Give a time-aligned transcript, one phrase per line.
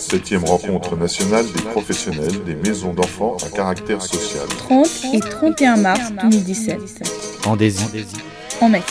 [0.00, 4.48] Septième rencontre nationale des professionnels des maisons d'enfants à caractère social.
[4.48, 6.78] 30 et 31 mars 2017.
[7.46, 7.52] En.
[8.64, 8.86] En Mex.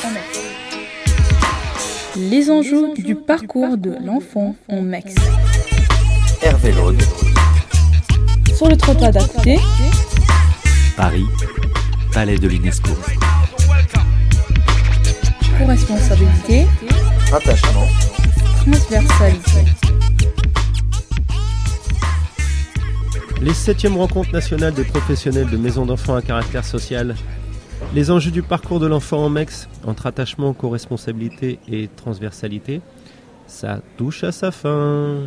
[2.16, 5.16] Les enjeux du parcours de l'enfant en Mex.
[6.44, 7.02] Hervé Laude.
[8.56, 9.58] Sur le trottoir d'à côté.
[10.96, 11.26] Paris.
[12.14, 12.92] Palais de l'UNESCO.
[15.58, 16.68] Co-responsabilité.
[17.34, 17.88] Attachement.
[18.64, 19.79] Transversalité.
[23.42, 27.16] Les 7e rencontres nationales des professionnels de maisons d'enfants à caractère social.
[27.96, 32.82] Les enjeux du parcours de l'enfant en MEX, entre attachement, co-responsabilité et transversalité,
[33.48, 35.20] ça touche à sa fin.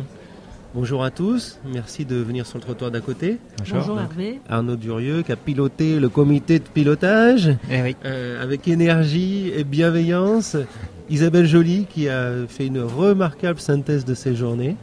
[0.75, 3.37] Bonjour à tous, merci de venir sur le trottoir d'à côté.
[3.59, 4.39] Bonjour Hervé.
[4.49, 7.95] Arnaud Durieux qui a piloté le comité de pilotage Eh oui.
[8.05, 10.55] euh, avec énergie et bienveillance.
[11.09, 14.75] Isabelle Joly qui a fait une remarquable synthèse de ces journées.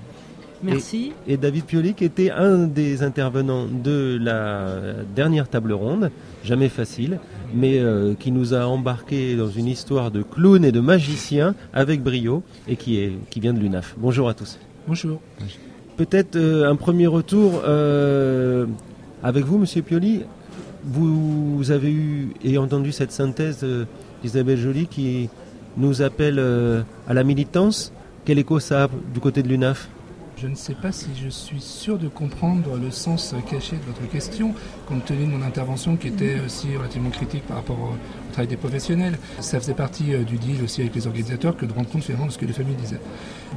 [0.62, 1.12] Merci.
[1.26, 6.10] Et David Pioli qui était un des intervenants de la dernière table ronde,
[6.44, 7.18] jamais facile,
[7.54, 12.02] mais euh, qui nous a embarqué dans une histoire de clown et de magicien avec
[12.02, 13.94] brio et qui, est, qui vient de l'UNAF.
[13.96, 14.58] Bonjour à tous.
[14.86, 15.20] Bonjour.
[15.96, 18.66] Peut-être euh, un premier retour euh,
[19.22, 20.22] avec vous, Monsieur Pioli.
[20.82, 23.66] Vous avez eu et entendu cette synthèse
[24.22, 25.28] d'Isabelle Joly qui
[25.76, 26.38] nous appelle
[27.06, 27.92] à la militance.
[28.24, 29.90] Quel écho ça a du côté de l'UNAF?
[30.36, 34.10] Je ne sais pas si je suis sûr de comprendre le sens caché de votre
[34.10, 34.54] question,
[34.86, 37.94] compte tenu de mon intervention qui était aussi relativement critique par rapport au
[38.32, 39.18] travail des professionnels.
[39.40, 42.26] Ça faisait partie euh, du deal aussi avec les organisateurs que de rendre compte finalement
[42.26, 43.00] de ce que les familles disaient.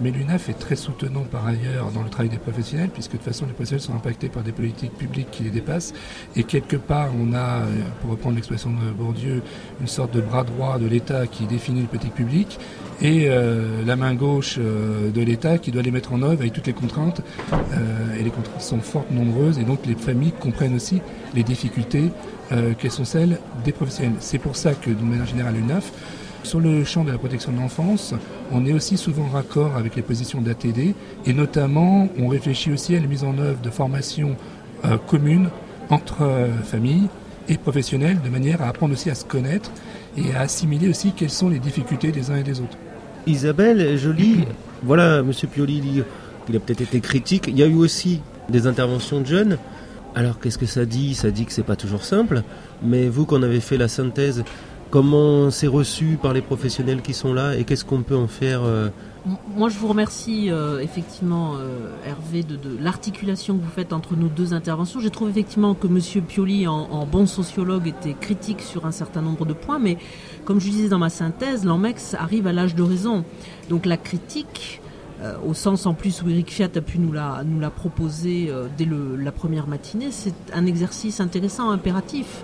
[0.02, 3.28] Mais l'UNAF est très soutenant par ailleurs dans le travail des professionnels, puisque de toute
[3.28, 5.94] façon les professionnels sont impactés par des politiques publiques qui les dépassent.
[6.36, 7.66] Et quelque part, on a, euh,
[8.02, 9.42] pour reprendre l'expression de Bourdieu,
[9.80, 12.60] une sorte de bras droit de l'État qui définit les politiques publiques
[13.04, 16.54] et euh, la main gauche euh, de l'État qui doit les mettre en œuvre avec
[16.54, 17.22] toutes les contraintes.
[17.52, 21.02] Euh, et les contraintes sont fortes, nombreuses, et donc les familles comprennent aussi
[21.36, 22.10] les difficultés
[22.78, 24.14] quelles sont celles des professionnels.
[24.20, 25.92] C'est pour ça que, d'une manière générale, l'UNAF,
[26.44, 28.14] sur le champ de la protection de l'enfance,
[28.52, 30.94] on est aussi souvent raccord avec les positions d'ATD,
[31.26, 34.36] et notamment, on réfléchit aussi à la mise en œuvre de formations
[35.08, 35.50] communes
[35.90, 37.08] entre familles
[37.50, 39.72] et professionnels, de manière à apprendre aussi à se connaître
[40.16, 42.78] et à assimiler aussi quelles sont les difficultés des uns et des autres.
[43.28, 44.46] Isabelle Joly,
[44.84, 46.04] voilà, Monsieur Pioli
[46.46, 47.46] qu'il a peut-être été critique.
[47.48, 49.58] Il y a eu aussi des interventions de jeunes.
[50.16, 51.16] Alors qu'est-ce que ça dit?
[51.16, 52.44] Ça dit que c'est pas toujours simple.
[52.84, 54.44] Mais vous, qu'on avez fait la synthèse,
[54.94, 58.62] comment c'est reçu par les professionnels qui sont là et qu'est-ce qu'on peut en faire
[58.64, 58.90] euh,
[59.56, 64.28] Moi, je vous remercie euh, effectivement, euh, Hervé, de, l'articulation que vous faites entre nos
[64.28, 65.00] deux interventions.
[65.00, 69.48] J'ai trouvé effectivement que Monsieur Pioli, en, bon sociologue, était critique sur un certain nombre
[69.48, 69.98] de points, mais
[70.46, 73.26] comme je disais dans ma synthèse, l'AMEX arrive à l'âge de raison.
[73.72, 74.80] Donc la critique,
[75.44, 78.86] au sens en plus où Eric Fiat a pu nous la, nous la proposer dès
[78.86, 82.44] le- la première matinée, c'est un exercice intéressant, impératif.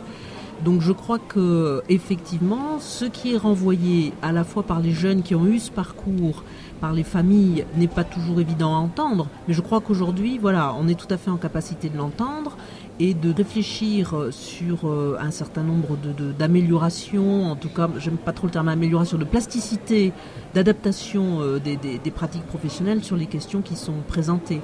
[0.66, 5.24] Donc je crois que effectivement, ce qui est renvoyé à la fois par les jeunes
[5.24, 6.44] qui ont eu ce parcours,
[6.82, 9.28] par les familles, n'est pas toujours évident à entendre.
[9.48, 12.58] Mais je crois qu'aujourd'hui, voilà, on est tout à fait en capacité de l'entendre
[13.00, 17.90] et de réfléchir euh, sur euh, un certain nombre de- de- d'améliorations, en tout cas,
[17.98, 20.12] j'aime pas trop le terme amélioration, de plasticité,
[20.54, 24.60] d'adaptation euh, des, des- des pratiques professionnelles sur les questions qui sont présentées.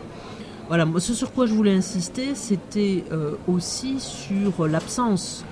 [0.68, 3.04] Voilà, ce sur quoi je voulais insister, c'était
[3.48, 5.46] aussi sur l'absence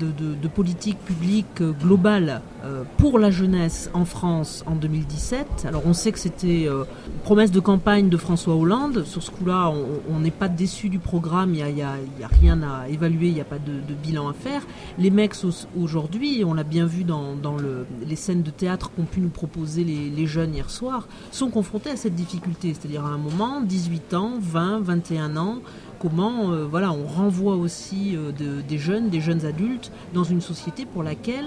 [0.00, 5.66] de, de, politique publique euh, globale euh, pour la jeunesse en France en 2017.
[5.66, 9.04] Alors on sait que c'était euh, une promesse de campagne de François Hollande.
[9.04, 9.70] Sur ce coup-là,
[10.10, 11.96] on- n'est pas déçu du programme, il n'y a,
[12.40, 14.62] rien à évaluer, il n'y a pas de, bilan à faire.
[14.98, 18.90] Les mecs au- aujourd'hui, on l'a bien vu dans, dans le, les scènes de théâtre
[18.96, 22.72] qu'ont pu nous proposer les, les jeunes hier soir, sont confrontés à cette difficulté.
[22.74, 25.58] C'est-à-dire à un moment, 18 ans, 20, 21 ans,
[25.98, 30.40] comment euh, voilà, on renvoie aussi euh, de- des jeunes, des jeunes adultes dans une
[30.40, 31.46] société pour laquelle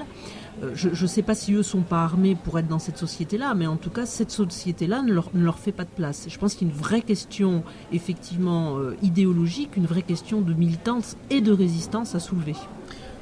[0.64, 3.54] euh, je ne sais pas si eux sont pas armés pour être dans cette société-là,
[3.56, 6.26] mais en tout cas, cette société-là ne leur, ne leur fait pas de place.
[6.28, 11.16] Je pense qu'il y a une vraie question, effectivement, idéologique, une vraie question de militance
[11.30, 12.56] et de résistance à soulever.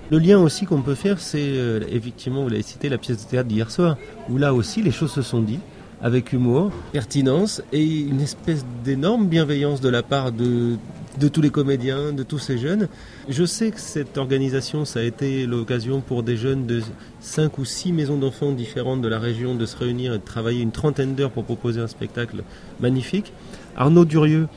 [0.09, 1.53] Le lien aussi qu'on peut faire, c'est
[1.91, 3.97] effectivement, vous l'avez cité, la pièce de théâtre d'hier soir,
[4.29, 5.61] où là aussi les choses se sont dites
[6.01, 10.77] avec humour, pertinence et une espèce d'énorme bienveillance de la part de,
[11.19, 12.87] de tous les comédiens, de tous ces jeunes.
[13.27, 16.81] Je sais que cette organisation, ça a été l'occasion pour des jeunes de
[17.19, 20.61] 5 ou 6 maisons d'enfants différentes de la région de se réunir et de travailler
[20.61, 22.43] une trentaine d'heures pour proposer un spectacle
[22.79, 23.33] magnifique.
[23.75, 24.47] Arnaud Durieux,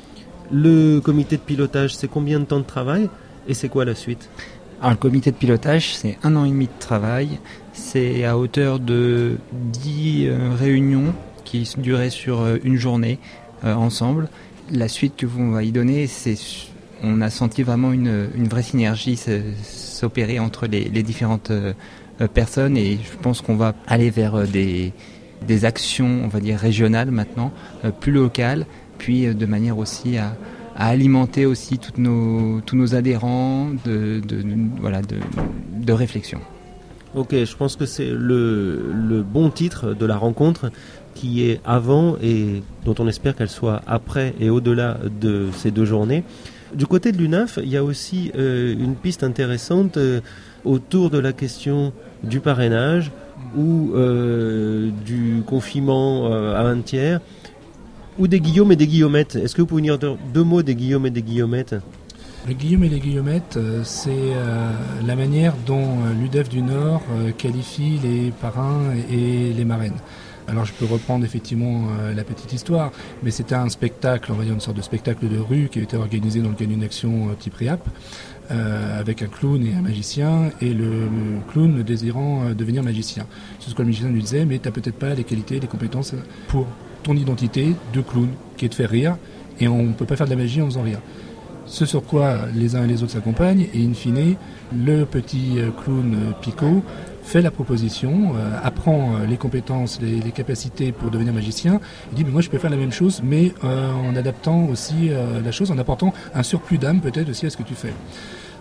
[0.53, 3.09] le comité de pilotage, c'est combien de temps de travail
[3.49, 4.29] et c'est quoi la suite?
[4.81, 7.39] Alors, le comité de pilotage, c'est un an et demi de travail.
[7.75, 11.13] C'est à hauteur de 10 euh, réunions
[11.45, 13.19] qui duraient sur euh, une journée
[13.65, 14.29] euh, ensemble.
[14.71, 16.37] La suite que vous y donner, c'est
[17.03, 19.19] on a senti vraiment une, une vraie synergie
[19.63, 21.73] s'opérer entre les, différentes euh,
[22.33, 24.93] personnes et je pense qu'on va aller vers euh, des,
[25.47, 27.53] des actions, on va dire régionales maintenant,
[27.85, 28.67] euh, plus locales,
[28.99, 30.37] puis de manière aussi à,
[30.77, 35.17] à alimenter aussi toutes nos, tous nos adhérents de, de, de voilà, de,
[35.73, 36.41] de réflexion.
[37.15, 40.71] Ok, je pense que c'est le, le bon titre de la rencontre
[41.15, 45.85] qui est avant et dont on espère qu'elle soit après et au-delà de ces deux
[45.85, 46.25] journées.
[46.75, 50.21] Du côté de l'UNAF, il y a aussi euh, une piste intéressante euh,
[50.65, 51.93] autour de la question
[52.23, 53.11] du parrainage
[53.57, 57.21] ou euh, du confinement à un tiers
[58.19, 59.35] ou des guillaumes et des guillaumettes.
[59.35, 61.75] Est-ce que vous pouvez nous dire deux mots des guillaumes et des guillaumettes
[62.47, 64.35] Le guillaume et les guillaumettes, c'est
[65.05, 65.87] la manière dont
[66.21, 67.03] l'UDEF du Nord
[67.39, 69.97] qualifie les parrains et les marraines.
[70.51, 72.91] Alors je peux reprendre effectivement euh, la petite histoire,
[73.23, 75.97] mais c'était un spectacle, on va dire une sorte de spectacle de rue qui été
[75.97, 77.55] organisé dans le cadre d'une action euh, type
[78.51, 81.09] euh, avec un clown et un magicien, et le,
[81.53, 83.27] clown désirant euh, devenir magicien.
[83.61, 85.69] C'est ce que le magicien lui disait, mais tu n'as peut-être pas les qualités, les
[85.69, 86.15] compétences
[86.49, 86.67] pour
[87.05, 89.17] ton identité de clown, qui est de faire rire,
[89.61, 90.99] et on ne peut pas faire de la magie en faisant rire.
[91.71, 94.35] Ce sur quoi les uns et les autres s'accompagnent, et in fine,
[94.77, 96.83] le petit euh, clown euh, Pico
[97.23, 101.81] fait la proposition, euh, apprend les compétences, les, capacités pour devenir magicien.
[102.11, 105.53] Il dit, mais moi je peux faire la même chose, mais en adaptant aussi la
[105.53, 107.93] chose, en apportant un surplus d'âme peut-être aussi à ce que tu fais.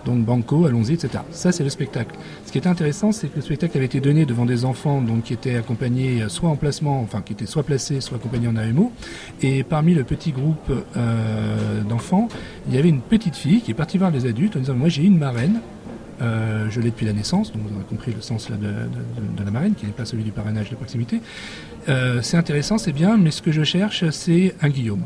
[0.06, 1.24] Donc banco, allons-y, etc.
[1.32, 2.16] Ça c'est le spectacle.
[2.46, 5.24] Ce qui est intéressant, c'est que le spectacle avait été donné devant des enfants donc
[5.24, 8.56] qui étaient accompagnés euh, soit en placement, enfin qui étaient soit placés, soit accompagnés en
[8.56, 8.92] AMO.
[9.42, 12.28] Et parmi le petit groupe euh, d'enfants,
[12.68, 14.90] il y avait une petite fille qui est partie voir les adultes en disant, moi
[14.90, 15.60] j'ai une marraine.
[16.22, 19.74] Euh, je l'ai depuis la naissance, donc vous avez compris le sens de, la marraine,
[19.74, 21.22] qui n'est pas celui du parrainage de proximité.
[22.22, 25.04] C'est intéressant, c'est bien, mais ce que je cherche, c'est un Guillaume.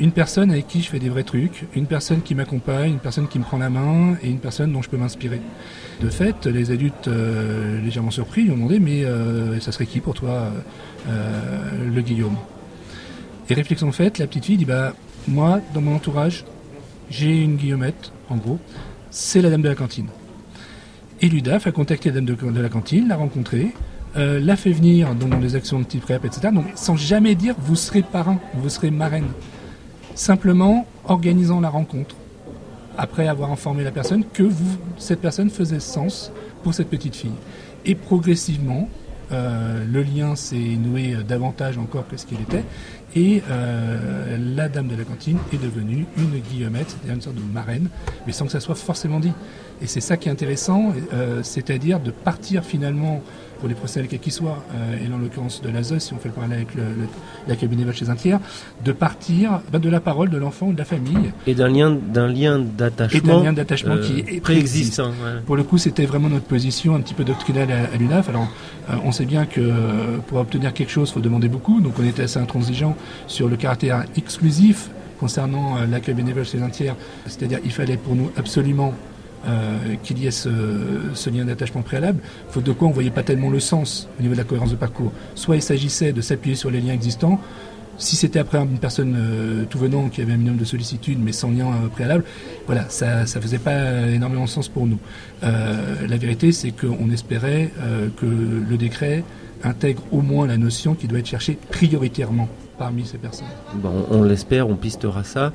[0.00, 3.28] Une personne avec qui je fais des vrais trucs, une personne qui m'accompagne, une personne
[3.28, 5.40] qui me prend la main et une personne dont je peux m'inspirer.
[6.00, 10.14] De fait, les adultes euh, légèrement surpris ont demandé mais euh, ça serait qui pour
[10.14, 10.50] toi
[11.08, 12.36] euh, le Guillaume?
[13.50, 14.94] Et réflexion faite, la petite fille dit bah
[15.28, 16.44] moi dans mon entourage
[17.10, 18.58] j'ai une Guillaumette en gros,
[19.10, 20.08] c'est la dame de la cantine.
[21.20, 23.68] Et l'UDAF a contacté la dame de, la cantine, l'a rencontrée,
[24.16, 26.48] l'a fait venir dans des actions de type REP, etc.
[26.52, 29.28] Donc sans jamais dire vous serez parrain, vous serez marraine.
[30.14, 32.14] Simplement organisant la rencontre,
[32.98, 36.30] après avoir informé la personne que vous, cette personne faisait sens
[36.62, 37.32] pour cette petite fille.
[37.84, 38.88] Et progressivement,
[39.32, 42.64] euh, le lien s'est noué davantage encore que ce qu'il était,
[43.14, 47.52] et euh, la dame de la cantine est devenue une guillemette, c'est-à-dire une sorte de
[47.52, 47.88] marraine,
[48.26, 49.32] mais sans que ça soit forcément dit.
[49.82, 53.20] Et c'est ça qui est intéressant, euh, c'est-à-dire de partir finalement
[53.58, 56.28] pour les procès quels qu'ils soient, euh, et dans l'occurrence de l'ASOS, si on fait
[56.28, 57.06] le parallèle avec le, le,
[57.46, 58.40] la cabinet chez un tiers,
[58.84, 61.32] de partir bah, de la parole de l'enfant ou de la famille.
[61.46, 63.18] Et d'un lien, d'un lien d'attachement.
[63.18, 65.10] Et d'un lien d'attachement euh, qui est préexistant.
[65.10, 65.40] Ouais.
[65.46, 68.28] Pour le coup, c'était vraiment notre position un petit peu doctrinale à, à l'UNAF.
[68.28, 68.48] Alors,
[68.90, 72.04] euh, on bien que euh, pour obtenir quelque chose, il faut demander beaucoup, donc on
[72.04, 72.96] était assez intransigeant
[73.26, 74.90] sur le caractère exclusif
[75.20, 76.96] concernant euh, l'accueil bénévole chez un tiers,
[77.26, 78.94] c'est-à-dire il fallait pour nous absolument
[79.46, 80.50] euh, qu'il y ait ce,
[81.14, 84.22] ce lien d'attachement préalable, faute de quoi on ne voyait pas tellement le sens au
[84.22, 85.12] niveau de la cohérence de parcours.
[85.34, 87.40] Soit il s'agissait de s'appuyer sur les liens existants,
[87.98, 91.32] si c'était après une personne euh, tout venant qui avait un minimum de sollicitude mais
[91.32, 92.24] sans lien euh, préalable,
[92.66, 94.98] voilà, ça ne faisait pas énormément de sens pour nous.
[95.42, 99.24] Euh, la vérité, c'est qu'on espérait euh, que le décret
[99.64, 103.46] intègre au moins la notion qui doit être cherchée prioritairement parmi ces personnes.
[103.74, 105.52] Bon, on l'espère, on pistera ça.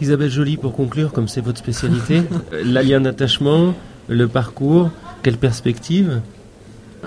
[0.00, 2.22] Isabelle Joly, pour conclure, comme c'est votre spécialité,
[2.64, 3.74] la lien d'attachement,
[4.08, 4.90] le parcours,
[5.22, 6.22] quelle perspective?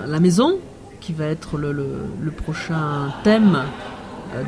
[0.06, 0.58] La maison,
[1.00, 1.86] qui va être le, le,
[2.20, 3.58] le prochain thème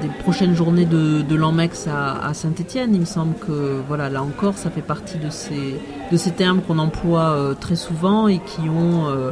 [0.00, 2.94] des prochaines journées de, de l'ANMEX à, Saint-Etienne.
[2.94, 5.80] Il me semble que voilà, là encore, ça fait partie de ces,
[6.10, 9.30] de ces termes qu'on emploie euh, très souvent et qui ont euh,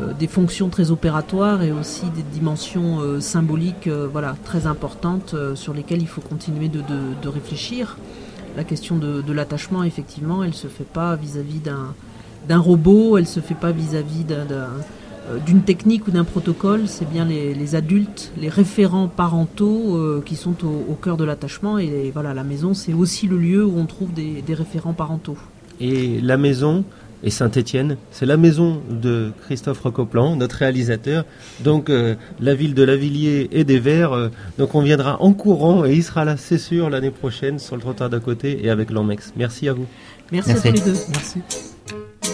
[0.00, 5.74] euh, des fonctions très opératoires et aussi des dimensions euh, symboliques voilà, très importantes sur
[5.74, 7.96] lesquelles il faut continuer de, de, de réfléchir
[8.56, 13.54] la question de, l'attachement, effectivement, elle se fait pas vis-à-vis d'un robot, elle se fait
[13.54, 14.46] pas vis-à-vis d'un
[15.46, 20.36] d'une technique ou d'un protocole, c'est bien les, les, adultes, les référents parentaux euh, qui
[20.36, 21.78] sont au, au cœur de l'attachement.
[21.78, 24.92] Et les, voilà, la maison, c'est aussi le lieu où on trouve des, des référents
[24.92, 25.36] parentaux.
[25.80, 26.84] Et la maison,
[27.22, 27.96] et Saint-Étienne.
[28.10, 31.24] C'est la maison de Christophe Recoplan, notre réalisateur.
[31.60, 34.12] Donc euh, la ville de Lavilliers et des Verts.
[34.12, 37.76] Euh, donc on viendra en courant et il sera là, c'est sûr, l'année prochaine sur
[37.76, 39.32] le trottoir d'à côté et avec l'Anmex.
[39.36, 39.86] Merci à vous.
[40.30, 40.98] Merci, Merci, à tous les deux.
[41.10, 41.40] Merci.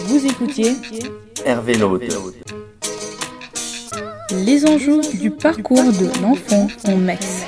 [0.07, 0.75] Vous écoutiez
[1.45, 2.03] Hervé Laude.
[4.45, 7.45] Les enjeux du parcours de l'enfant en Mex.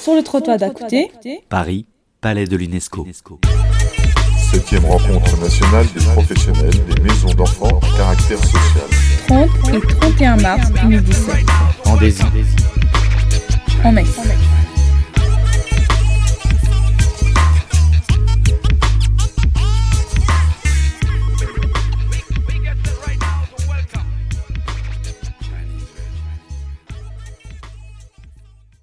[0.00, 1.10] sur le trottoir d'à côté.
[1.48, 1.86] Paris,
[2.20, 3.06] Palais de l'UNESCO.
[4.50, 8.88] Septième rencontre nationale des professionnels des maisons d'enfants à caractère social.
[9.26, 11.34] 30 et 31 mars 2017.
[11.84, 12.26] En désir.
[13.84, 14.04] En mai.